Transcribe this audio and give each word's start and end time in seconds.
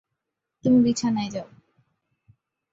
তুমি 0.63 0.79
বিছানায় 0.85 1.29
যাও। 1.29 1.47